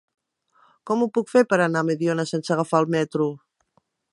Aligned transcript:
Com 0.91 1.03
ho 1.03 1.09
puc 1.17 1.29
fer 1.33 1.43
per 1.51 1.59
anar 1.65 1.85
a 1.85 1.87
Mediona 1.91 2.27
sense 2.33 2.53
agafar 2.57 2.81
el 2.85 2.89
metro? 2.99 3.29